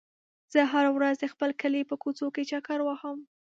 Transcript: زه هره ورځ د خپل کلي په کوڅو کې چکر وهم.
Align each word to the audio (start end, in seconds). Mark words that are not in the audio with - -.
زه 0.53 0.59
هره 0.73 0.89
ورځ 0.97 1.15
د 1.19 1.25
خپل 1.33 1.49
کلي 1.61 1.81
په 1.89 1.95
کوڅو 2.03 2.27
کې 2.35 2.43
چکر 2.51 2.79
وهم. 2.83 3.17